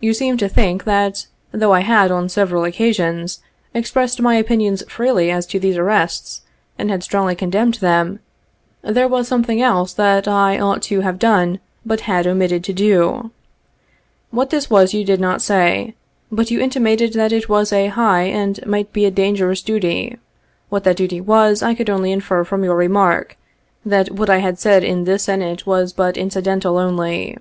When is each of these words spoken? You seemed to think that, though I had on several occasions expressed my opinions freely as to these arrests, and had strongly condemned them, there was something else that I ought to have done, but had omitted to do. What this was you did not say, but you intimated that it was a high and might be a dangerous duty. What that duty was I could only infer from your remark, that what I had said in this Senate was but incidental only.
You 0.00 0.14
seemed 0.14 0.38
to 0.38 0.48
think 0.48 0.84
that, 0.84 1.26
though 1.52 1.74
I 1.74 1.80
had 1.80 2.10
on 2.10 2.30
several 2.30 2.64
occasions 2.64 3.42
expressed 3.74 4.18
my 4.18 4.36
opinions 4.36 4.82
freely 4.88 5.30
as 5.30 5.44
to 5.44 5.58
these 5.60 5.76
arrests, 5.76 6.40
and 6.78 6.90
had 6.90 7.02
strongly 7.02 7.36
condemned 7.36 7.74
them, 7.74 8.20
there 8.80 9.06
was 9.06 9.28
something 9.28 9.60
else 9.60 9.92
that 9.92 10.26
I 10.26 10.58
ought 10.58 10.80
to 10.84 11.02
have 11.02 11.18
done, 11.18 11.60
but 11.84 12.00
had 12.08 12.26
omitted 12.26 12.64
to 12.64 12.72
do. 12.72 13.30
What 14.30 14.48
this 14.48 14.70
was 14.70 14.94
you 14.94 15.04
did 15.04 15.20
not 15.20 15.42
say, 15.42 15.92
but 16.32 16.50
you 16.50 16.60
intimated 16.60 17.12
that 17.12 17.30
it 17.30 17.50
was 17.50 17.70
a 17.70 17.88
high 17.88 18.22
and 18.22 18.64
might 18.66 18.90
be 18.94 19.04
a 19.04 19.10
dangerous 19.10 19.60
duty. 19.60 20.16
What 20.70 20.84
that 20.84 20.96
duty 20.96 21.20
was 21.20 21.62
I 21.62 21.74
could 21.74 21.90
only 21.90 22.10
infer 22.10 22.42
from 22.42 22.64
your 22.64 22.76
remark, 22.76 23.36
that 23.84 24.12
what 24.12 24.30
I 24.30 24.38
had 24.38 24.58
said 24.58 24.82
in 24.82 25.04
this 25.04 25.24
Senate 25.24 25.66
was 25.66 25.92
but 25.92 26.16
incidental 26.16 26.78
only. 26.78 27.36